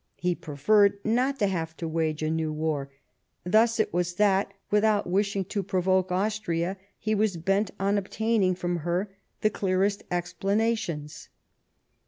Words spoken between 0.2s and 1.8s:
preferred not to have